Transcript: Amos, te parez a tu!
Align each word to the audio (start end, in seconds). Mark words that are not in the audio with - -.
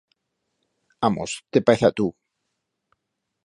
Amos, 1.09 1.31
te 1.53 1.63
parez 1.67 1.83
a 1.91 1.95
tu! 2.01 2.09